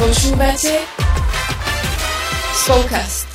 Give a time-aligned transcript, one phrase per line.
[0.00, 0.80] Počúvate
[2.56, 3.28] Spolkast.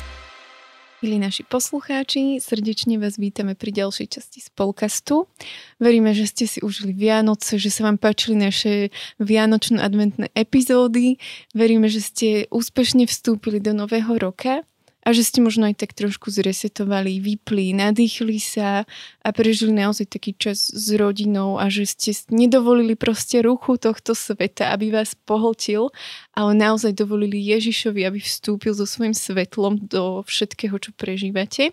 [0.98, 5.30] Milí naši poslucháči, srdečne vás vítame pri ďalšej časti Spolkastu.
[5.78, 8.90] Veríme, že ste si užili Vianoce, že sa vám páčili naše
[9.22, 11.22] vianočno-adventné epizódy.
[11.54, 14.66] Veríme, že ste úspešne vstúpili do nového roka
[15.06, 18.82] a že ste možno aj tak trošku zresetovali, vypli, nadýchli sa
[19.22, 24.74] a prežili naozaj taký čas s rodinou a že ste nedovolili proste ruchu tohto sveta,
[24.74, 25.94] aby vás pohltil,
[26.34, 31.70] ale naozaj dovolili Ježišovi, aby vstúpil so svojím svetlom do všetkého, čo prežívate.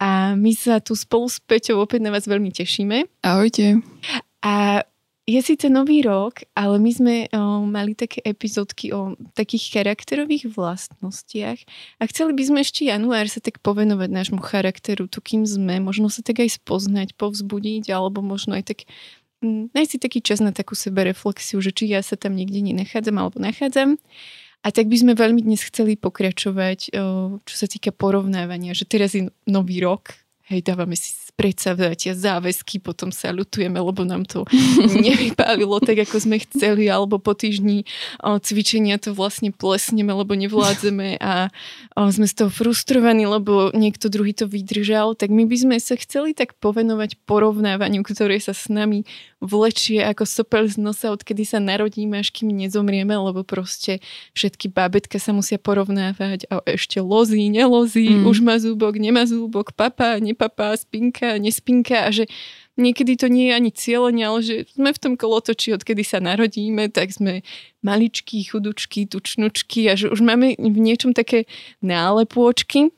[0.00, 3.04] A my sa tu spolu s Peťou opäť na vás veľmi tešíme.
[3.20, 3.84] Ahojte.
[4.40, 4.80] A
[5.24, 11.58] je síce nový rok, ale my sme o, mali také epizódky o takých charakterových vlastnostiach
[11.96, 16.12] a chceli by sme ešte január sa tak povenovať nášmu charakteru, to kým sme, možno
[16.12, 18.78] sa tak aj spoznať, povzbudiť, alebo možno aj tak
[19.40, 23.16] hm, nájsť si taký čas na takú sebereflexiu, že či ja sa tam niekde nenachádzam
[23.16, 23.96] alebo nachádzam.
[24.64, 29.16] A tak by sme veľmi dnes chceli pokračovať, o, čo sa týka porovnávania, že teraz
[29.16, 30.12] je nový rok,
[30.52, 34.46] hej, dávame si predsavzatia, záväzky, potom sa ľutujeme, lebo nám to
[35.06, 37.82] nevypálilo tak, ako sme chceli, alebo po týždni
[38.22, 41.50] o, cvičenia to vlastne plesneme, lebo nevládzeme a
[41.98, 45.98] o, sme z toho frustrovaní, lebo niekto druhý to vydržal, tak my by sme sa
[45.98, 49.02] chceli tak povenovať porovnávaniu, ktoré sa s nami
[49.44, 54.00] vlečie ako sopel z nosa, odkedy sa narodíme, až kým nezomrieme, lebo proste
[54.32, 58.24] všetky bábetka sa musia porovnávať a ešte lozí, nelozí, mm.
[58.24, 62.28] už má zúbok, nemá zúbok, papá, nepapá, spinka, nespinka a že
[62.76, 66.90] niekedy to nie je ani cieľenie, ale že sme v tom kolotoči, odkedy sa narodíme,
[66.90, 67.46] tak sme
[67.86, 71.46] maličkí, chudučky, tučnučky a že už máme v niečom také
[71.80, 72.90] nálepôčky,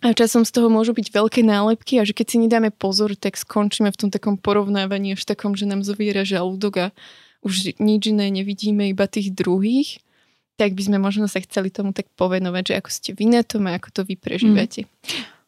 [0.00, 3.36] a časom z toho môžu byť veľké nálepky a že keď si nedáme pozor, tak
[3.36, 6.86] skončíme v tom takom porovnávaní až takom, že nám zoviera žalúdok a
[7.44, 10.00] už nič iné nevidíme, iba tých druhých
[10.60, 13.64] tak by sme možno sa chceli tomu tak povenovať, že ako ste vy na tom
[13.64, 14.84] a ako to vy prežívate.
[14.84, 15.39] Mm.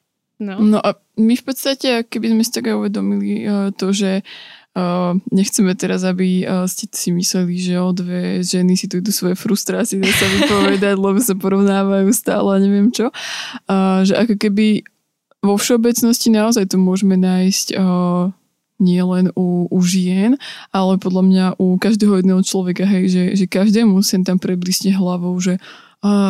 [0.42, 0.58] No.
[0.58, 4.26] no a my v podstate, keby sme si tak uvedomili uh, to, že
[4.72, 9.12] Uh, nechceme teraz, aby uh, ste si mysleli, že o dve ženy si tu idú
[9.12, 13.12] svoje frustrácie sa vypovedať, lebo sa porovnávajú stále a neviem čo.
[13.68, 14.80] Uh, že ako keby
[15.44, 18.32] vo všeobecnosti naozaj to môžeme nájsť uh,
[18.80, 20.40] nie len u, u žien,
[20.72, 25.36] ale podľa mňa u každého jedného človeka, hej, že, že každému sem tam preblísne hlavou,
[25.36, 25.60] že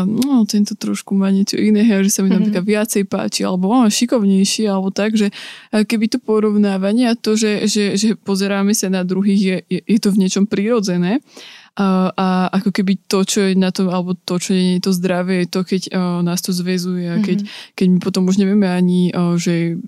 [0.04, 2.36] no, tento trošku má niečo iné, že sa mi mm-hmm.
[2.44, 5.32] napríklad viacej páči, alebo on šikovnejší, alebo tak, že
[5.72, 9.98] keby to porovnávanie a to, že, že, že pozeráme sa na druhých, je, je, je
[9.98, 11.24] to v niečom prirodzené.
[11.72, 15.48] A, a ako keby to, čo je na to, alebo to, čo je to zdravie,
[15.48, 17.72] je to, keď uh, nás to zväzuje a keď, mm-hmm.
[17.72, 19.80] keď my potom už nevieme ani, uh, že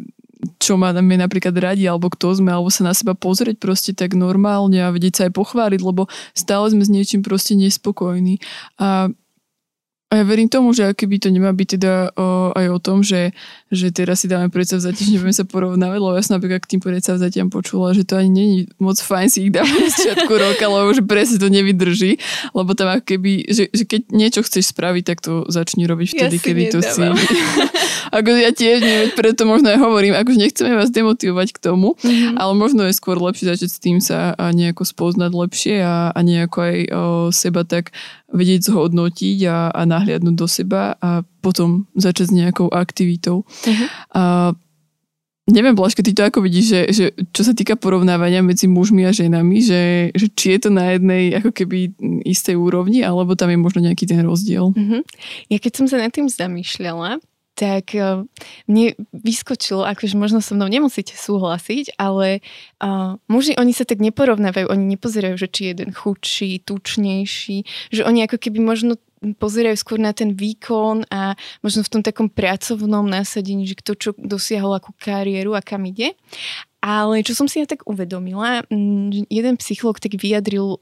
[0.61, 4.81] čo máme napríklad radi, alebo kto sme, alebo sa na seba pozrieť proste tak normálne
[4.81, 8.41] a vedieť sa aj pochváliť, lebo stále sme s niečím proste nespokojní.
[8.81, 9.09] A
[10.13, 13.35] a ja verím tomu, že keby to nemá byť teda o, aj o tom, že,
[13.75, 16.83] že teraz si dáme predsavzatie, že nebudeme sa porovnávať, lebo ja som napríklad k tým
[16.85, 20.95] predsavzatiam počula, že to ani není moc fajn si ich dávať na začiatku roka, lebo
[20.95, 22.23] že presne to nevydrží,
[22.55, 26.45] lebo tam keby, že, že keď niečo chceš spraviť, tak to začni robiť vtedy, ja
[26.47, 27.03] kedy to si...
[28.17, 32.39] ako ja tiež neviem, preto možno aj hovorím, akože nechceme vás demotivovať k tomu, mm-hmm.
[32.39, 36.19] ale možno je skôr lepšie začať s tým sa a nejako spoznať lepšie a, a
[36.23, 37.03] nejako aj o,
[37.35, 37.91] seba tak
[38.35, 43.47] vedieť zhodnotiť a, a nahliadnúť do seba a potom začať s nejakou aktivitou.
[43.47, 43.89] Uh-huh.
[44.13, 44.23] A
[45.45, 47.05] Neviem, Blažka, ty to ako vidíš, že, že
[47.37, 51.37] čo sa týka porovnávania medzi mužmi a ženami, že, že či je to na jednej
[51.37, 51.93] ako keby
[52.25, 54.73] istej úrovni, alebo tam je možno nejaký ten rozdiel?
[54.73, 55.05] Uh-huh.
[55.53, 57.21] Ja keď som sa nad tým zamýšľala,
[57.55, 58.27] tak uh,
[58.67, 62.43] mne vyskočilo, akože možno so mnou nemusíte súhlasiť, ale
[62.83, 67.59] uh, muži, oni sa tak neporovnávajú, oni nepozerajú, že či je jeden chudší, tučnejší,
[67.95, 71.33] že oni ako keby možno pozerajú skôr na ten výkon a
[71.65, 76.13] možno v tom takom pracovnom násadení, že kto čo dosiahol akú kariéru a kam ide.
[76.85, 78.61] Ale čo som si ja tak uvedomila,
[79.33, 80.77] jeden psycholog tak vyjadril,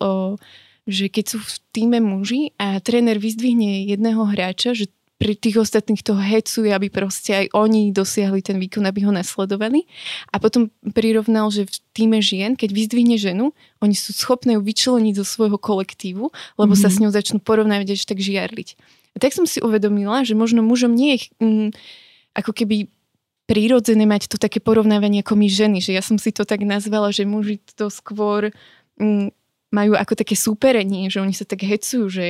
[0.82, 4.90] že keď sú v týme muži a tréner vyzdvihne jedného hráča, že
[5.22, 9.86] pri tých ostatných to hecuje, aby proste aj oni dosiahli ten výkon, aby ho nasledovali.
[10.34, 15.14] A potom prirovnal, že v týme žien, keď vyzdvihne ženu, oni sú schopné ju vyčleniť
[15.14, 16.26] zo svojho kolektívu,
[16.58, 16.82] lebo mm-hmm.
[16.82, 17.06] sa s mhm.
[17.06, 18.74] ňou začnú porovnávať až tak žiarliť.
[19.14, 21.70] A tak som si uvedomila, že možno mužom nie je mm,
[22.34, 22.90] ako keby
[23.46, 27.14] prírodzené mať to také porovnávanie ako my ženy, že ja som si to tak nazvala,
[27.14, 28.50] že muži to skôr
[28.98, 29.30] mm,
[29.70, 32.26] majú ako také súperenie, že oni sa tak hecujú, že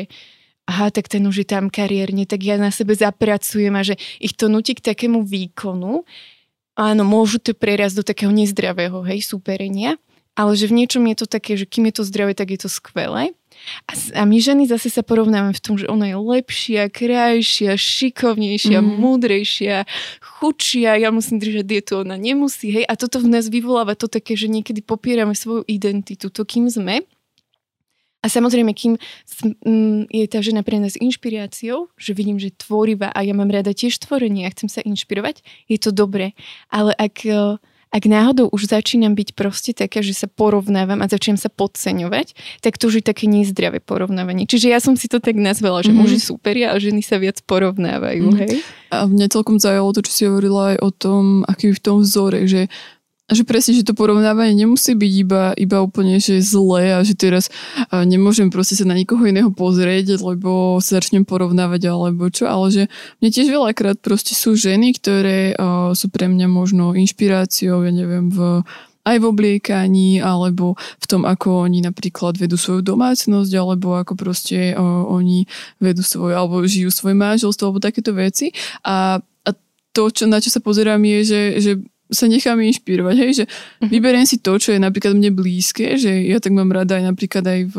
[0.67, 4.35] aha, tak ten už je tam kariérne, tak ja na sebe zapracujem a že ich
[4.39, 6.07] to nutí k takému výkonu.
[6.73, 10.01] Áno, môžu to prerazť do takého nezdravého, hej, súperenia,
[10.33, 12.71] ale že v niečom je to také, že kým je to zdravé, tak je to
[12.73, 13.37] skvelé.
[13.85, 18.81] A, a my ženy zase sa porovnáme v tom, že ona je lepšia, krajšia, šikovnejšia,
[18.81, 18.97] mm.
[18.97, 19.85] múdrejšia,
[20.25, 22.89] chudšia, ja musím držať dietu, ona nemusí, hej.
[22.89, 27.05] A toto v nás vyvoláva to také, že niekedy popierame svoju identitu, to kým sme.
[28.23, 28.97] A samozrejme, kým
[29.67, 33.75] mm, je tá žena pre nás inšpiráciou, že vidím, že tvorivá a ja mám rada
[33.75, 36.39] tiež tvorenie a chcem sa inšpirovať, je to dobré.
[36.71, 37.59] Ale ak e,
[37.93, 42.33] ak náhodou už začínam byť proste taká, že sa porovnávam a začnem sa podceňovať,
[42.65, 44.49] tak to už je také nezdravé porovnávanie.
[44.49, 46.01] Čiže ja som si to tak nazvala, že mm-hmm.
[46.01, 48.43] muži superia a ženy sa viac porovnávajú, mm-hmm.
[48.49, 48.65] hej?
[48.89, 52.49] A mňa celkom zaujalo to, čo si hovorila aj o tom, aký v tom vzore,
[52.49, 52.73] že
[53.33, 57.49] že presne, že to porovnávanie nemusí byť iba, iba úplne že zlé a že teraz
[57.93, 62.83] nemôžem proste sa na nikoho iného pozrieť, lebo sa začnem porovnávať alebo čo, ale že
[63.21, 65.57] mne tiež veľakrát proste sú ženy, ktoré
[65.97, 68.63] sú pre mňa možno inšpiráciou, ja neviem, v
[69.03, 74.79] aj v obliekaní, alebo v tom, ako oni napríklad vedú svoju domácnosť, alebo ako proste
[74.79, 75.51] uh, oni
[75.83, 78.55] vedú svoj, alebo žijú svoje manželstvo, alebo takéto veci.
[78.87, 79.19] A
[79.93, 81.73] to, čo, na čo sa pozerám, je, že, že
[82.13, 83.89] sa nechám inšpirovať, hej, že uh-huh.
[83.89, 87.45] vyberiem si to, čo je napríklad mne blízke, že ja tak mám rada aj napríklad
[87.49, 87.77] aj v,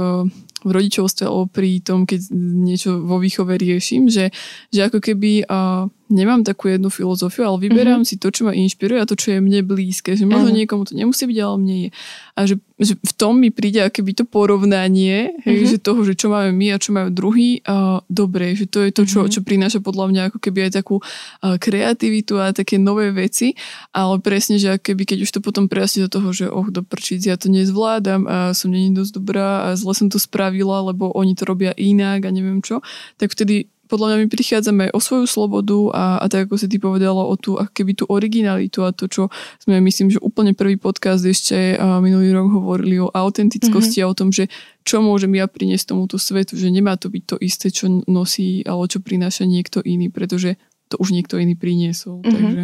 [0.65, 4.33] v rodičovstve alebo pri tom, keď niečo vo výchove riešim, že,
[4.73, 8.17] že ako keby uh, nemám takú jednu filozofiu, ale vyberám mm-hmm.
[8.17, 10.15] si to, čo ma inšpiruje a to, čo je mne blízke.
[10.15, 11.89] Že možno niekomu to nemusí byť, ale mne je.
[12.33, 15.71] A že, že v tom mi príde akéby to porovnanie, hej, mm-hmm.
[15.71, 18.91] že toho, že čo máme my a čo majú druhý, uh, dobre, že to je
[18.91, 19.33] to, čo, mm-hmm.
[19.37, 23.53] čo prináša podľa mňa ako keby aj takú uh, kreativitu a také nové veci,
[23.93, 26.81] ale presne, že keby keď už to potom prerastie do toho, že oh, do
[27.13, 31.37] ja to nezvládam a som není dosť dobrá a zle som to spravila, lebo oni
[31.37, 32.81] to robia inak a neviem čo,
[33.17, 36.79] tak vtedy podľa mňa my prichádzame o svoju slobodu a, a tak ako si ty
[36.79, 39.27] povedala o tú, keby tú originalitu a to, čo
[39.59, 44.07] sme myslím, že úplne prvý podcast ešte minulý rok hovorili o autentickosti mm-hmm.
[44.07, 44.47] a o tom, že
[44.87, 48.87] čo môžem ja priniesť tomuto svetu, že nemá to byť to isté, čo nosí alebo
[48.87, 50.55] čo prináša niekto iný, pretože
[50.87, 52.23] to už niekto iný priniesol.
[52.23, 52.33] Mm-hmm.
[52.33, 52.63] Takže...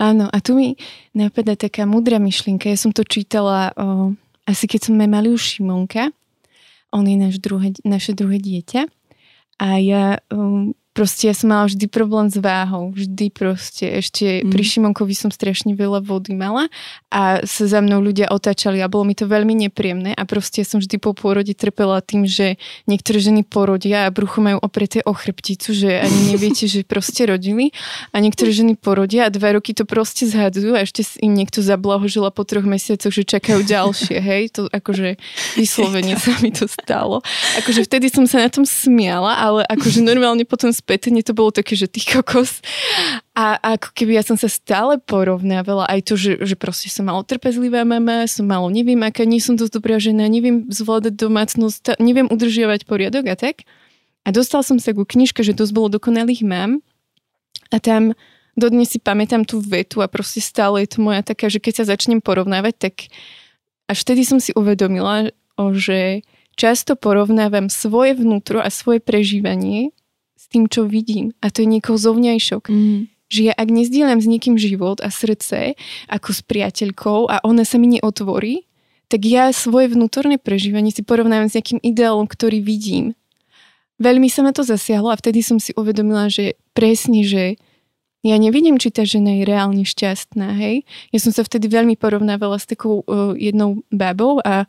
[0.00, 0.74] Áno, a tu mi
[1.14, 2.66] napadá taká múdra myšlienka.
[2.66, 4.16] Ja som to čítala o,
[4.48, 6.10] asi keď sme mali už Šimonka.
[6.92, 8.84] On je naš druhé, naše druhé dieťa.
[9.62, 12.92] A ja um, proste ja som mala vždy problém s váhou.
[12.92, 13.88] Vždy proste.
[13.88, 14.52] Ešte mm.
[14.52, 16.68] pri Šimonkovi som strašne veľa vody mala
[17.08, 20.66] a sa za mnou ľudia otáčali a bolo mi to veľmi nepríjemné a proste ja
[20.68, 25.16] som vždy po pôrode trpela tým, že niektoré ženy porodia a brucho majú opreté o
[25.16, 27.72] chrbticu, že ani neviete, že proste rodili
[28.12, 32.28] a niektoré ženy porodia a dva roky to proste zhadzujú a ešte im niekto zablahožila
[32.32, 35.16] po troch mesiacoch, že čakajú ďalšie, hej, to akože
[35.56, 37.24] vyslovene sa mi to stalo.
[37.64, 41.78] Akože vtedy som sa na tom smiala, ale akože normálne potom spätne to bolo také,
[41.78, 42.58] že ty kokos.
[43.38, 47.22] A, ako keby ja som sa stále porovnávala aj to, že, že proste som malo
[47.22, 52.26] trpezlivá mama, som malo neviem aká, nie som dosť dobrá žena, neviem zvládať domácnosť, neviem
[52.26, 53.62] udržiavať poriadok a tak.
[54.26, 56.82] A dostal som sa ku knižke, že dosť bolo dokonalých mám
[57.70, 58.18] a tam
[58.58, 61.94] dodnes si pamätám tú vetu a proste stále je to moja taká, že keď sa
[61.94, 62.94] začnem porovnávať, tak
[63.86, 65.32] až vtedy som si uvedomila,
[65.72, 66.26] že
[66.56, 69.96] často porovnávam svoje vnútro a svoje prežívanie
[70.50, 71.36] tým, čo vidím.
[71.44, 72.64] A to je niekoho zovňajšok.
[72.70, 73.12] Mm.
[73.32, 75.78] Že ja ak nezdielam s niekým život a srdce,
[76.08, 78.68] ako s priateľkou a ona sa mi neotvorí,
[79.12, 83.12] tak ja svoje vnútorné prežívanie si porovnávam s nejakým ideálom, ktorý vidím.
[84.00, 87.60] Veľmi sa ma to zasiahlo a vtedy som si uvedomila, že presne, že
[88.22, 90.86] ja nevidím, či tá žena je reálne šťastná, hej.
[91.10, 94.64] Ja som sa vtedy veľmi porovnávala s takou uh, jednou babou a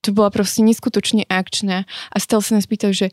[0.00, 1.84] to bola proste neskutočne akčná.
[1.86, 3.12] A stále sa nás pýtal, že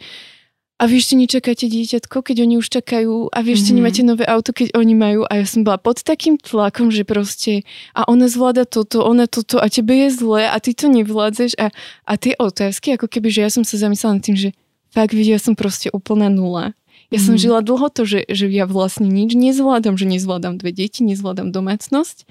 [0.81, 3.77] a vy ešte nečakáte dieťatko, keď oni už čakajú a vy ešte mm-hmm.
[3.77, 7.61] nemáte nové auto, keď oni majú a ja som bola pod takým tlakom, že proste
[7.93, 11.69] a ona zvláda toto, ona toto a tebe je zlé a ty to nevládzeš a,
[12.09, 14.49] a tie otázky, ako keby, že ja som sa zamyslela nad tým, že
[14.89, 16.73] fakt vidia, ja som proste úplná nula.
[17.13, 17.25] Ja mm-hmm.
[17.25, 17.41] som mhm.
[17.45, 22.25] žila dlho to, že, že ja vlastne nič nezvládam, že nezvládam dve deti, nezvládam domácnosť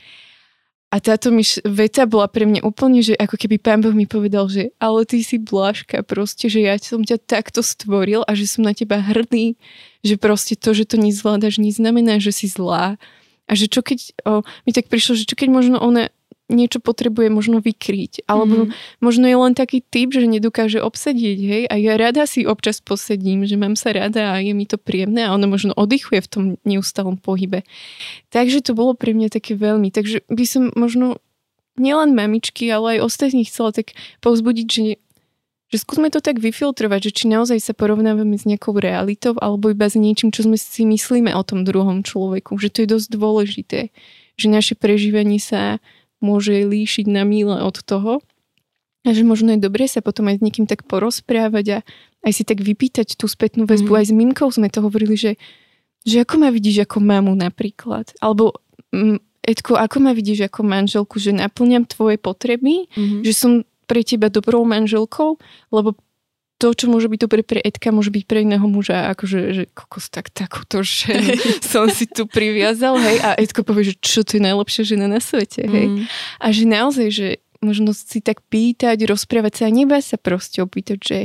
[0.93, 4.45] a táto myš, veta bola pre mňa úplne, že ako keby pán Boh mi povedal,
[4.53, 8.61] že ale ty si bláška proste, že ja som ťa takto stvoril a že som
[8.61, 9.57] na teba hrdý,
[10.05, 13.01] že proste to, že to nezvládaš, neznamená, že si zlá.
[13.49, 16.13] A že čo keď, o, mi tak prišlo, že čo keď možno ona
[16.53, 18.29] niečo potrebuje možno vykryť.
[18.29, 19.01] Alebo mm-hmm.
[19.01, 21.63] možno je len taký typ, že nedokáže obsediť, hej.
[21.67, 25.27] A ja rada si občas posedím, že mám sa rada a je mi to príjemné
[25.27, 27.65] a ona možno oddychuje v tom neustálom pohybe.
[28.31, 29.91] Takže to bolo pre mňa také veľmi.
[29.91, 31.19] Takže by som možno
[31.81, 34.85] nielen mamičky, ale aj ostatných chcela tak povzbudiť, že
[35.73, 39.89] že skúsme to tak vyfiltrovať, že či naozaj sa porovnávame s nejakou realitou alebo iba
[39.89, 42.61] s niečím, čo sme si myslíme o tom druhom človeku.
[42.61, 43.81] Že to je dosť dôležité.
[44.37, 45.81] Že naše prežívanie sa
[46.23, 48.25] môže líšiť na míle od toho.
[49.03, 51.79] A že možno je dobré sa potom aj s niekým tak porozprávať a
[52.23, 53.91] aj si tak vypýtať tú spätnú väzbu.
[53.91, 53.99] Mm.
[53.99, 55.33] Aj s Mimkou sme to hovorili, že,
[56.07, 58.15] že ako ma vidíš ako mamu napríklad.
[58.23, 58.63] Alebo
[58.95, 63.27] mm, Edko, ako ma vidíš ako manželku, že naplňam tvoje potreby, mm-hmm.
[63.27, 65.35] že som pre teba dobrou manželkou,
[65.75, 65.99] lebo
[66.63, 70.07] to, čo môže byť dobre pre Edka, môže byť pre iného muža, akože, že kokos,
[70.15, 71.35] tak takúto ženu
[71.75, 75.19] som si tu priviazal, hej, a Edko povie, že čo to je najlepšia žena na
[75.19, 75.87] svete, hej.
[75.91, 76.07] Mm.
[76.39, 77.29] A že naozaj, že
[77.59, 81.19] možno si tak pýtať, rozprávať sa a nebá sa proste opýtať, že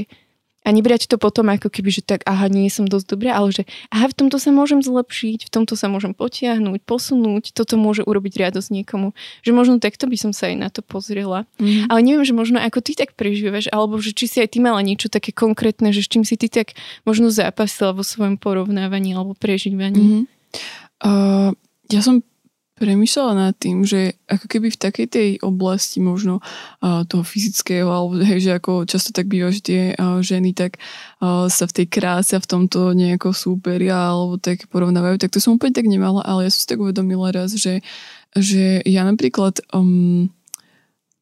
[0.68, 3.64] a nebrať to potom ako keby, že tak aha, nie som dosť dobrá, ale že
[3.88, 8.52] aha, v tomto sa môžem zlepšiť, v tomto sa môžem potiahnuť, posunúť, toto môže urobiť
[8.52, 9.16] radosť niekomu.
[9.48, 11.48] Že možno takto by som sa aj na to pozrela.
[11.56, 11.88] Mm-hmm.
[11.88, 14.84] Ale neviem, že možno ako ty tak prežívaš, alebo že či si aj ty mala
[14.84, 16.76] niečo také konkrétne, že s čím si ty tak
[17.08, 20.04] možno zápasila vo svojom porovnávaní alebo prežívaní.
[20.04, 20.24] Mm-hmm.
[21.08, 21.56] Uh,
[21.88, 22.28] ja som
[22.78, 28.22] premýšľala nad tým, že ako keby v takej tej oblasti možno uh, toho fyzického, alebo
[28.22, 30.78] hej, že ako často tak býva, že tie uh, ženy tak
[31.20, 35.58] uh, sa v tej kráse v tomto nejako súperia alebo tak porovnávajú, tak to som
[35.58, 37.82] úplne tak nemala, ale ja som si tak uvedomila raz, že,
[38.38, 40.30] že ja napríklad um,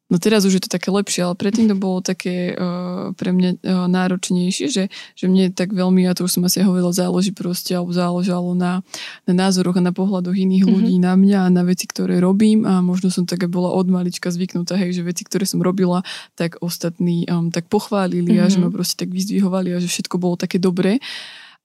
[0.05, 3.49] No teraz už je to také lepšie, ale predtým to bolo také uh, pre mňa
[3.57, 7.73] uh, náročnejšie, že, že mne tak veľmi, ja to už som asi hovorila, záleží proste,
[7.73, 8.85] alebo záležalo na,
[9.25, 10.75] na názoroch a na pohľadoch iných mm-hmm.
[10.77, 14.29] ľudí na mňa a na veci, ktoré robím a možno som tak bola od malička
[14.29, 16.05] zvyknutá, hej, že veci, ktoré som robila,
[16.37, 18.45] tak ostatní um, tak pochválili mm-hmm.
[18.45, 18.75] a že ma mhm.
[18.77, 21.01] proste tak vyzdvihovali a že všetko bolo také dobré.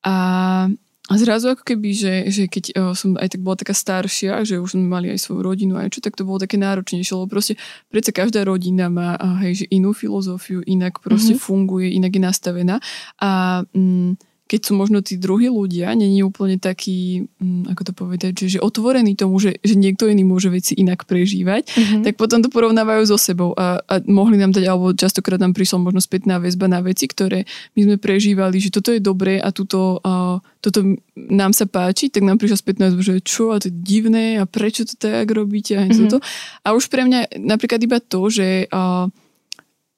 [0.00, 0.16] A
[1.10, 4.62] a zrazu ako keby, že, že keď uh, som aj tak bola taká staršia, že
[4.62, 7.58] už sme mali aj svoju rodinu a čo, tak to bolo také náročnejšie, lebo proste
[7.90, 11.42] predsa každá rodina má uh, hej, že inú filozofiu, inak proste mm-hmm.
[11.42, 12.76] funguje, inak je nastavená
[13.18, 18.32] a mm, keď sú možno tí druhí ľudia, není úplne taký, hm, ako to povedať,
[18.34, 22.02] že, že otvorený tomu, že, že niekto iný môže veci inak prežívať, mm-hmm.
[22.02, 25.78] tak potom to porovnávajú so sebou a, a mohli nám dať, alebo častokrát nám prišla
[25.78, 27.46] možno spätná väzba na veci, ktoré
[27.78, 30.82] my sme prežívali, že toto je dobré a tuto, uh, toto
[31.14, 34.50] nám sa páči, tak nám prišla spätná väzba, že čo, a to je divné a
[34.50, 36.10] prečo to tak robíte a mm-hmm.
[36.10, 36.18] toto.
[36.66, 39.06] A už pre mňa napríklad iba to, že uh,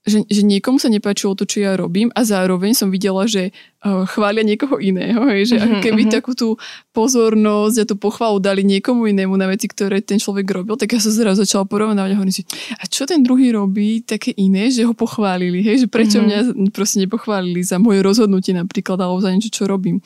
[0.02, 4.46] že, že niekomu sa nepáčilo to, čo ja robím a zároveň som videla, že chvália
[4.46, 6.54] niekoho iného, hej, že uh-huh, keby takú tú
[6.94, 11.02] pozornosť a tú pochvalu dali niekomu inému na veci, ktoré ten človek robil, tak ja
[11.02, 12.46] som zrazu začala porovnávať a hovorím si,
[12.78, 16.54] a čo ten druhý robí také iné, že ho pochválili, hej, že prečo uh-huh.
[16.62, 19.98] mňa proste nepochválili za moje rozhodnutie napríklad alebo za niečo, čo robím.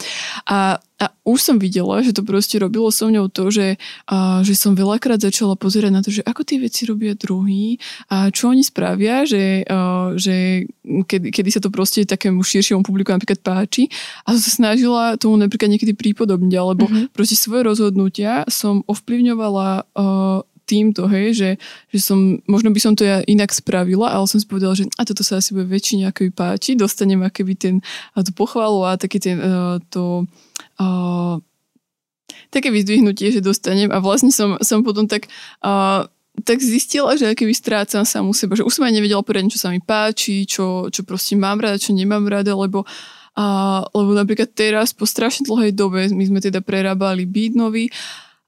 [0.48, 3.76] A a už som videla, že to proste robilo so mňou to, že,
[4.08, 7.76] a, že som veľakrát začala pozerať na to, že ako tie veci robia druhý
[8.08, 13.12] a čo oni spravia, že, a, že kedy, kedy sa to proste takému širšiemu publiku
[13.12, 13.65] napríklad páči
[14.24, 17.12] a som sa snažila tomu napríklad niekedy prípodobniť, alebo mm-hmm.
[17.12, 19.82] proste svoje rozhodnutia som ovplyvňovala a,
[20.66, 21.50] týmto, hej, že,
[21.94, 25.06] že som, možno by som to ja inak spravila, ale som si povedala, že a
[25.06, 27.74] toto sa asi bude väčšine akoby páči, dostanem akoby ten,
[28.18, 30.26] a tú pochvalu a taký ten, uh, to,
[30.82, 31.38] uh,
[32.50, 35.30] také vyzdvihnutie, že dostanem a vlastne som, som potom tak
[35.62, 36.10] uh,
[36.44, 39.72] tak zistila, že keby strácam samú seba, že už som aj nevedela poriadne, čo sa
[39.72, 42.84] mi páči, čo, čo proste mám rada, čo nemám rada, lebo
[43.36, 47.92] a, lebo napríklad teraz po strašne dlhej dobe my sme teda prerábali byt nový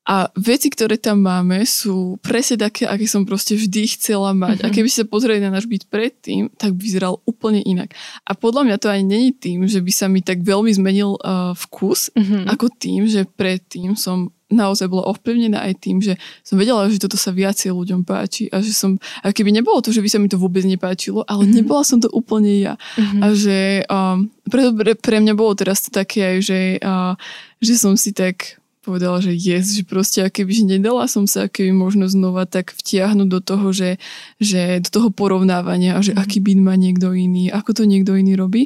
[0.08, 4.64] a veci, ktoré tam máme, sú presne také, aké som proste vždy chcela mať.
[4.64, 4.72] Mm-hmm.
[4.72, 7.92] A keby ste pozreli na náš byt predtým, tak vyzeral úplne inak.
[8.24, 11.52] A podľa mňa to ani není tým, že by sa mi tak veľmi zmenil uh,
[11.52, 12.48] vkus, mm-hmm.
[12.48, 17.20] ako tým, že predtým som naozaj bola ovplyvnená aj tým, že som vedela, že toto
[17.20, 20.28] sa viacej ľuďom páči a že som, a keby nebolo to, že by sa mi
[20.28, 21.58] to vôbec nepáčilo, ale mm-hmm.
[21.60, 22.74] nebola som to úplne ja.
[22.96, 23.20] Mm-hmm.
[23.20, 23.58] A že
[23.92, 27.12] um, pre, pre, pre mňa bolo teraz to také aj, že, uh,
[27.60, 31.76] že som si tak povedala, že yes, že proste keby že nedala som sa keby
[31.76, 34.00] možno znova tak vtiahnuť do toho, že,
[34.40, 36.18] že do toho porovnávania a že mm.
[36.24, 38.64] aký byt má niekto iný, ako to niekto iný robí.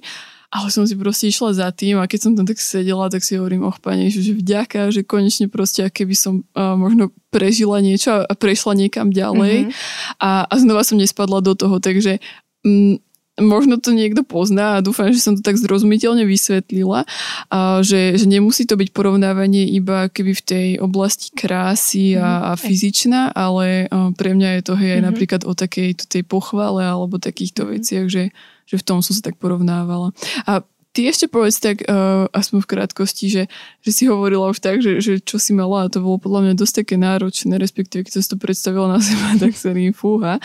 [0.52, 3.40] Ale som si proste išla za tým a keď som tam tak sedela, tak si
[3.40, 8.32] hovorím, och pane, že vďaka, že konečne proste, keby som uh, možno prežila niečo a
[8.36, 10.20] prešla niekam ďalej mm-hmm.
[10.20, 12.20] a, a znova som nespadla do toho, takže
[12.68, 13.00] mm,
[13.40, 17.08] možno to niekto pozná a dúfam, že som to tak zrozumiteľne vysvetlila,
[17.48, 22.42] a že, že nemusí to byť porovnávanie iba keby v tej oblasti krásy a, mhm.
[22.44, 23.88] a fyzičná, ale
[24.20, 25.08] pre mňa je to hej aj mm-hmm.
[25.08, 27.76] napríklad o takej tej pochvale alebo takýchto mm-hmm.
[27.80, 28.24] veciach, že,
[28.72, 30.16] že v tom som sa tak porovnávala.
[30.48, 33.42] A Ty ešte povedz tak, uh, aspoň v krátkosti, že,
[33.80, 36.54] že si hovorila už tak, že, že čo si mala a to bolo podľa mňa
[36.60, 40.36] dosť také náročné, respektíve keď si to predstavila na seba, tak sa mi fúha.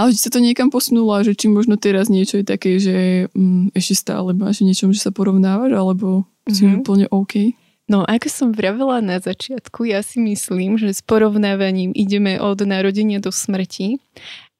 [0.00, 3.68] Ale či sa to niekam posunula, že či možno teraz niečo je také, že um,
[3.76, 6.54] ešte stále máš niečom, že sa porovnávaš, alebo mm-hmm.
[6.56, 6.74] si mhm.
[6.80, 7.52] úplne OK?
[7.84, 13.20] No, ako som vravela na začiatku, ja si myslím, že s porovnávaním ideme od narodenia
[13.20, 14.00] do smrti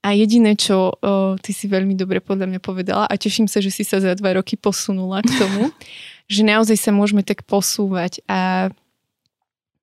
[0.01, 3.69] A jediné, čo o, ty si veľmi dobre podľa mňa povedala a teším sa, že
[3.69, 5.69] si sa za dva roky posunula k tomu,
[6.33, 8.73] že naozaj sa môžeme tak posúvať a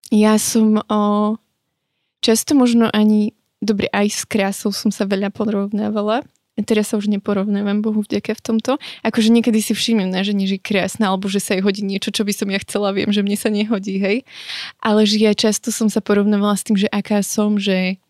[0.10, 1.02] ja som o,
[2.26, 6.26] často možno ani, dobre, aj s krásou som sa veľa porovnávala,
[6.66, 8.72] teraz sa už neporovnávam, Bohu vďaka v tomto.
[9.06, 12.10] Akože niekedy si všimnem na žene, že je krásna, alebo že sa jej hodí niečo,
[12.10, 14.18] čo by som ja chcela, viem, že mne sa nehodí, hej.
[14.82, 18.02] Ale že ja často som sa porovnávala s tým, že aká som, že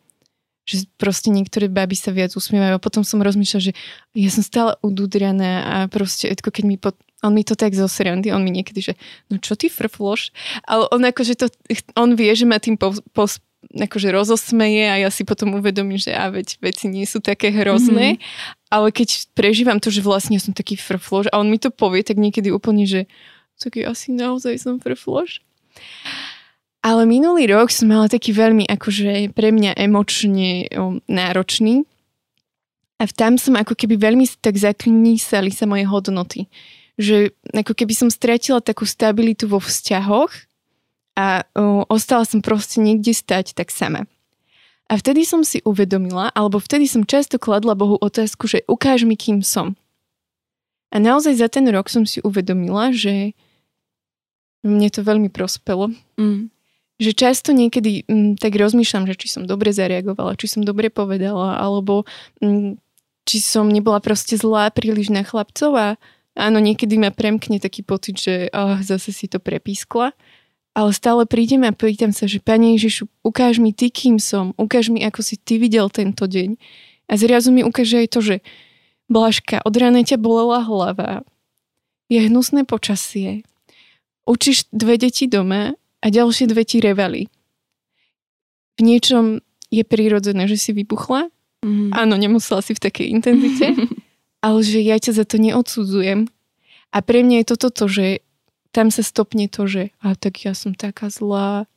[0.68, 3.74] že proste niektoré baby sa viac usmievajú a potom som rozmýšľala, že
[4.12, 6.92] ja som stále ududrianá a proste, ako keď mi po,
[7.24, 8.94] on mi to tak zo srandy, on mi niekedy, že
[9.32, 10.36] no čo ty frfloš?
[10.68, 11.48] Ale on akože to,
[11.96, 13.32] on vie, že ma tým po, po,
[13.72, 18.20] akože rozosmeje a ja si potom uvedomím, že a veď veci nie sú také hrozné,
[18.20, 18.68] mm-hmm.
[18.68, 22.20] ale keď prežívam to, že vlastne som taký frfloš a on mi to povie, tak
[22.20, 23.08] niekedy úplne, že
[23.56, 25.42] tak asi naozaj som frfloš.
[26.88, 30.72] Ale minulý rok som mala taký veľmi akože pre mňa emočne
[31.12, 31.84] náročný
[32.96, 36.48] a tam som ako keby veľmi tak zaknísali sa moje hodnoty.
[36.96, 40.32] Že ako keby som stratila takú stabilitu vo vzťahoch
[41.20, 44.08] a o, ostala som proste niekde stať tak sama.
[44.88, 49.20] A vtedy som si uvedomila, alebo vtedy som často kladla Bohu otázku, že ukáž mi,
[49.20, 49.75] kým som.
[50.96, 53.36] A naozaj za ten rok som si uvedomila, že
[54.63, 55.91] mne to veľmi prospelo.
[56.15, 56.56] Mm
[56.98, 60.89] že často niekedy m, mm, tak rozmýšľam, že či som dobre zareagovala, či som dobre
[60.89, 62.10] povedala, alebo
[62.42, 62.72] m, mm,
[63.27, 65.88] či som nebola proste zlá príliš na chlapcov a
[66.38, 70.16] áno, niekedy ma premkne taký pocit, že oh, zase si to prepískla.
[70.77, 74.94] Ale stále prídem a pýtam sa, že Pane Ježišu, ukáž mi ty, kým som, ukáž
[74.94, 76.54] mi, ako si ty videl tento deň.
[77.10, 78.36] A zrazu mi ukáže aj to, že
[79.10, 81.25] Blažka, od rána ťa bolela hlava,
[82.13, 83.42] je hnusné počasie,
[84.30, 85.74] učíš dve deti doma
[86.08, 87.28] a ďalšie dve ti revali.
[88.80, 91.28] V niečom je prirodzené, že si vypuchla.
[91.68, 91.92] Mm.
[91.92, 93.76] Áno, nemusela si v takej intenzite,
[94.46, 96.32] ale že ja ťa za to neodsudzujem.
[96.96, 98.24] A pre mňa je toto to, že
[98.72, 101.67] tam sa stopne to, že a tak ja som taká zlá.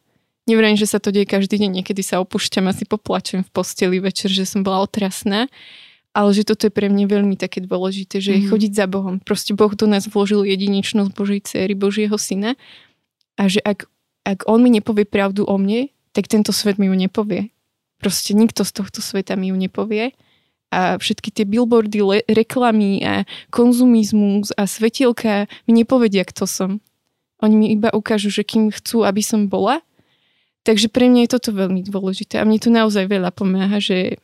[0.46, 3.98] Nevrajím, že sa to deje každý deň, niekedy sa opúšťam a si poplačem v posteli
[3.98, 5.50] večer, že som bola otrasná.
[6.10, 8.50] Ale že toto je pre mňa veľmi také dôležité, že mm.
[8.50, 9.22] chodiť za Bohom.
[9.22, 12.58] Proste Boh do nás vložil jedinečnosť Božej céry, Božieho syna.
[13.38, 13.86] A že ak
[14.24, 17.54] ak on mi nepovie pravdu o mne, tak tento svet mi ju nepovie.
[18.00, 20.16] Proste nikto z tohto sveta mi ju nepovie.
[20.70, 26.70] A všetky tie billboardy, le- reklamy a konzumizmus a svetielka mi nepovedia, kto som.
[27.42, 29.82] Oni mi iba ukážu, že kým chcú, aby som bola.
[30.62, 32.38] Takže pre mňa je toto veľmi dôležité.
[32.38, 34.20] A mne to naozaj veľa pomáha, že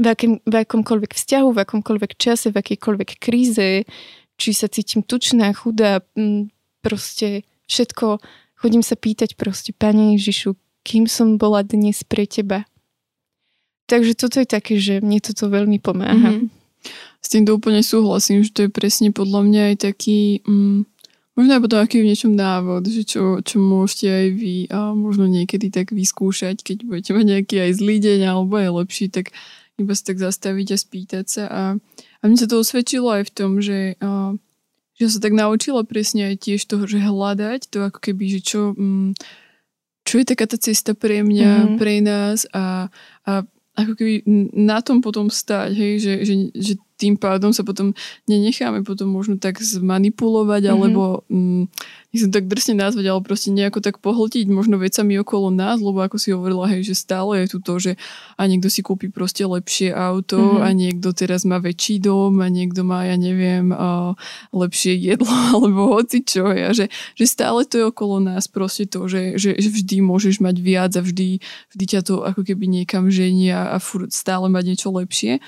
[0.00, 3.84] v, akém, v akomkoľvek vzťahu, v akomkoľvek čase, v akejkoľvek kríze,
[4.40, 6.00] či sa cítim tučná, chudá,
[6.80, 8.24] proste všetko
[8.60, 10.52] Chodím sa pýtať proste, Pane Ježišu,
[10.84, 12.68] kým som bola dnes pre teba.
[13.88, 16.36] Takže toto je také, že mne toto veľmi pomáha.
[16.36, 16.60] Mm-hmm.
[17.20, 20.84] S týmto úplne súhlasím, že to je presne podľa mňa aj taký, mm,
[21.36, 25.24] možno aj potom aký v niečom návod, že čo, čo môžete aj vy a možno
[25.24, 29.32] niekedy tak vyskúšať, keď budete mať nejaký aj zlý deň alebo aj lepší, tak
[29.80, 31.44] iba sa tak zastaviť a spýtať sa.
[31.48, 31.62] A,
[32.20, 34.36] a mne sa to osvedčilo aj v tom, že a,
[35.00, 38.76] že sa tak naučila presne aj tiež toho, že hľadať to ako keby, že čo,
[38.76, 39.16] mm,
[40.04, 41.78] čo je taká tá cesta pre mňa, mm-hmm.
[41.80, 42.92] pre nás a,
[43.24, 43.32] a
[43.80, 47.96] ako keby na tom potom stať, hej, že, že, že tým pádom sa potom
[48.28, 50.76] nenecháme potom možno tak zmanipulovať, mm-hmm.
[50.76, 51.64] alebo mm,
[52.12, 56.20] nechcem tak drsne nazvať, ale proste nejako tak pohltiť možno vecami okolo nás, lebo ako
[56.20, 57.92] si hovorila, hej, že stále je tu to, že
[58.36, 60.64] a niekto si kúpi proste lepšie auto mm-hmm.
[60.66, 64.12] a niekto teraz má väčší dom a niekto má, ja neviem, uh,
[64.52, 69.08] lepšie jedlo alebo hoci čo, ja, že, že stále to je okolo nás proste to,
[69.08, 71.40] že, že, že vždy môžeš mať viac a vždy,
[71.72, 75.38] vždy ťa to ako keby niekam ženia a furt stále mať niečo lepšie.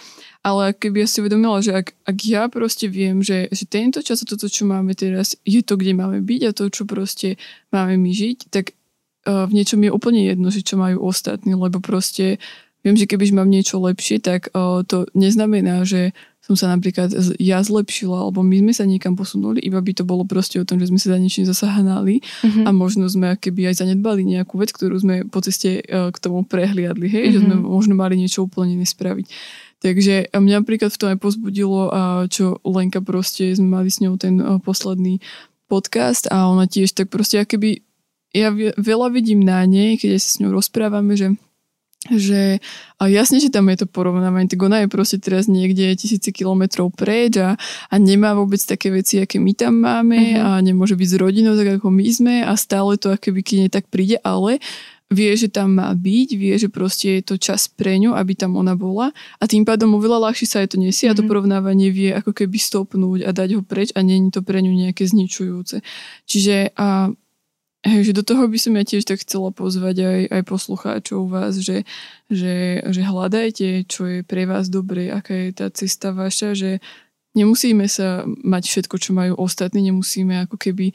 [0.43, 4.23] Ale keby ja si uvedomila, že ak, ak ja proste viem, že, že tento čas
[4.23, 7.39] a toto, čo máme teraz, je to, kde máme byť a to, čo proste
[7.71, 8.75] máme my žiť, tak
[9.31, 12.43] uh, v niečom je úplne jedno, že čo majú ostatní, lebo proste
[12.83, 16.11] viem, že kebyž mám niečo lepšie, tak uh, to neznamená, že
[16.43, 20.27] som sa napríklad ja zlepšila, alebo my sme sa niekam posunuli, iba by to bolo
[20.27, 22.67] proste o tom, že sme sa za niečím zasahanali mm-hmm.
[22.67, 26.43] a možno sme keby aj zanedbali nejakú vec, ktorú sme po ceste uh, k tomu
[26.43, 27.35] prehliadli, hej, mm-hmm.
[27.39, 29.31] že sme možno mali niečo úplne nespraviť.
[29.83, 31.91] Takže mňa napríklad v tom aj pozbudilo,
[32.31, 35.19] čo Lenka proste, sme mali s ňou ten posledný
[35.67, 37.83] podcast a ona tiež tak proste, keby
[38.33, 41.35] ja veľa vidím na nej, keď sa s ňou rozprávame, že
[42.11, 42.59] že
[42.99, 46.91] a jasne, že tam je to porovnávanie, tak ona je proste teraz niekde tisíce kilometrov
[46.91, 47.55] preč a,
[47.87, 50.59] a nemá vôbec také veci, aké my tam máme uh-huh.
[50.59, 53.87] a nemôže byť s rodinou tak, ako my sme a stále to aké keď tak
[53.87, 54.59] príde, ale
[55.13, 58.57] vie, že tam má byť, vie, že proste je to čas pre ňu, aby tam
[58.57, 61.15] ona bola a tým pádom oveľa ľahšie sa je to nesie mm-hmm.
[61.15, 61.31] a to mhm.
[61.31, 65.05] porovnávanie vie ako keby stopnúť a dať ho preč a je to pre ňu nejaké
[65.07, 65.85] zničujúce.
[66.27, 67.13] Čiže a
[67.83, 71.59] Hej, že do toho by som ja tiež tak chcela pozvať aj, aj poslucháčov vás,
[71.59, 71.83] že,
[72.31, 76.79] že, že hľadajte, čo je pre vás dobre, aká je tá cesta vaša, že
[77.35, 80.95] nemusíme sa mať všetko, čo majú ostatní, nemusíme ako keby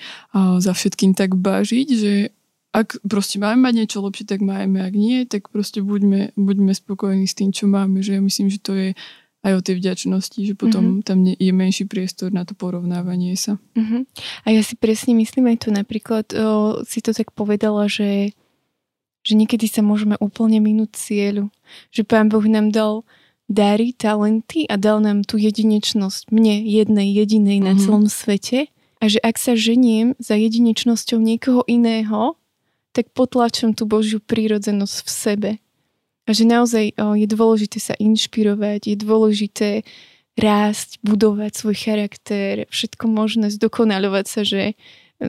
[0.63, 2.13] za všetkým tak bažiť, že
[2.75, 7.25] ak proste máme mať niečo lepšie, tak máme, ak nie, tak proste buďme, buďme spokojní
[7.25, 8.89] s tým, čo máme, že ja myslím, že to je
[9.45, 11.05] aj o tej vďačnosti, že potom mm-hmm.
[11.05, 13.61] tam je menší priestor na to porovnávanie sa.
[13.77, 14.01] Mm-hmm.
[14.43, 18.35] A ja si presne myslím aj to napríklad, o, si to tak povedala, že,
[19.23, 21.53] že niekedy sa môžeme úplne minúť cieľu.
[21.95, 23.07] Že Pán Boh nám dal
[23.47, 27.69] dary, talenty a dal nám tú jedinečnosť, mne jednej, jedinej mm-hmm.
[27.71, 27.81] na mhm.
[27.81, 28.67] celom svete.
[28.97, 32.33] A že ak sa ženiem za jedinečnosťou niekoho iného,
[32.91, 35.51] tak potlačam tú Božiu prírodzenosť v sebe.
[36.27, 39.69] A že naozaj je dôležité sa inšpirovať, je dôležité
[40.37, 44.75] rásť, budovať svoj charakter, všetko možné, zdokonalovať sa, že e,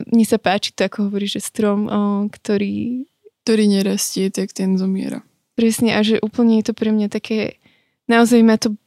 [0.05, 1.89] mne sa páči to, ako hovorí, že strom,
[2.29, 3.09] ktorý...
[3.41, 5.25] Ktorý nerastie, tak ten zomiera.
[5.57, 7.57] Presne, a že úplne je to pre mňa také,
[8.05, 8.77] naozaj ma to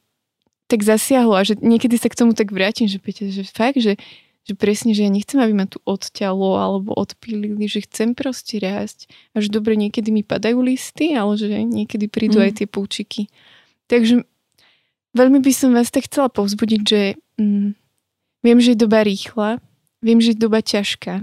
[0.71, 3.99] tak zasiahlo a že niekedy sa k tomu tak vrátim, že, Peťa, že fakt, že
[4.43, 9.07] že presne, že ja nechcem, aby ma tu odťalo alebo odpílili, že chcem proste rásť.
[9.39, 12.45] A že dobre, niekedy mi padajú listy, ale že niekedy prídu mm.
[12.51, 13.23] aj tie púčiky.
[13.87, 14.27] Takže
[15.15, 17.03] veľmi by som vás tak chcela povzbudiť, že
[17.39, 17.71] mm,
[18.43, 19.63] viem, že je doba rýchla,
[20.03, 21.23] viem, že je doba ťažká,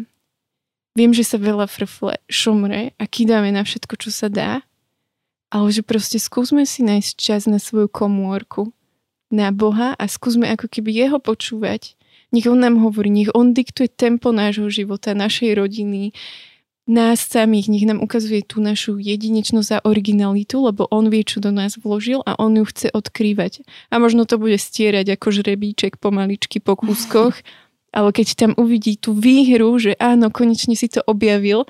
[0.96, 4.64] viem, že sa veľa frfle šomre a kýdame na všetko, čo sa dá,
[5.52, 8.72] ale že proste skúsme si nájsť čas na svoju komórku,
[9.28, 11.99] na Boha a skúsme ako keby jeho počúvať
[12.30, 16.14] nech on nám hovorí, nech on diktuje tempo nášho života, našej rodiny,
[16.90, 21.54] nás samých, nech nám ukazuje tú našu jedinečnosť a originalitu, lebo on vie, čo do
[21.54, 23.62] nás vložil a on ju chce odkrývať.
[23.94, 27.38] A možno to bude stierať ako žrebíček pomaličky po kúskoch,
[27.98, 31.70] ale keď tam uvidí tú výhru, že áno, konečne si to objavil,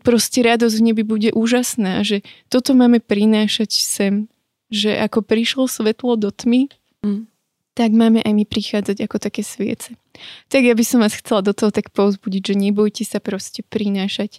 [0.00, 4.32] proste radosť v nebi bude úžasná, že toto máme prinášať sem,
[4.72, 6.72] že ako prišlo svetlo do tmy,
[7.04, 7.33] mm
[7.74, 9.98] tak máme aj my prichádzať ako také sviece.
[10.46, 14.38] Tak ja by som vás chcela do toho tak povzbudiť, že nebojte sa proste prinášať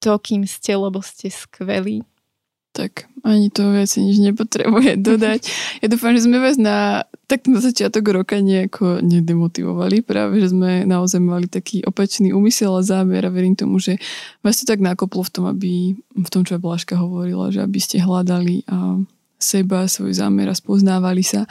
[0.00, 2.02] to, kým ste, lebo ste skvelí.
[2.72, 5.40] Tak, ani to viac nič nepotrebuje dodať.
[5.84, 10.88] Ja dúfam, že sme vás na, tak na začiatok roka nejako nedemotivovali, práve, že sme
[10.88, 14.00] naozaj mali taký opačný úmysel a zámer a verím tomu, že
[14.40, 18.00] vás to tak nakoplo v tom, aby, v tom, čo Blažka hovorila, že aby ste
[18.00, 18.96] hľadali a
[19.36, 21.44] seba, svoj zámer a spoznávali sa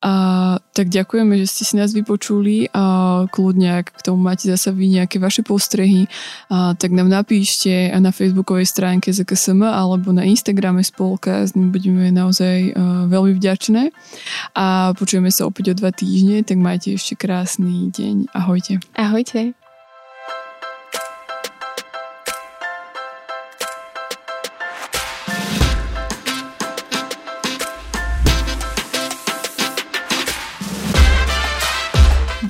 [0.00, 4.72] a, tak ďakujeme, že ste si nás vypočuli a kľudne, ak k tomu máte zasa
[4.72, 6.08] vy nejaké vaše postrehy,
[6.48, 12.72] a, tak nám napíšte na facebookovej stránke ZKSM alebo na Instagrame spolka, s budeme naozaj
[12.72, 13.92] a, veľmi vďačné.
[14.56, 18.32] A počujeme sa opäť o dva týždne, tak majte ešte krásny deň.
[18.32, 18.80] Ahojte.
[18.96, 19.59] Ahojte.